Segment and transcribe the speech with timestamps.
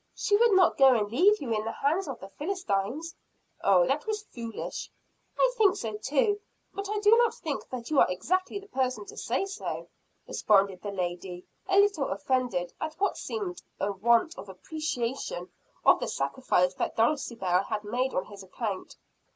[0.15, 3.13] She would not go and leave you in the hands of the Philistines."
[3.63, 4.89] "Oh, that was foolish."
[5.37, 6.41] "I think so, too;
[6.73, 9.89] but I do not think that you are exactly the person to say so,"
[10.27, 15.51] responded the lady, a little offended at what seemed a want of appreciation
[15.85, 18.97] of the sacrifice that Dulcibel had made on his account.